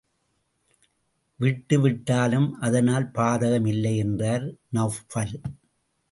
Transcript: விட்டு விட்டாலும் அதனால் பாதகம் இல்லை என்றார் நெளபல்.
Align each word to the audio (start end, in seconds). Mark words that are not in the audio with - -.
விட்டு 1.39 1.79
விட்டாலும் 1.79 2.47
அதனால் 2.59 3.05
பாதகம் 3.13 3.67
இல்லை 3.67 3.97
என்றார் 3.97 4.45
நெளபல். 4.69 5.35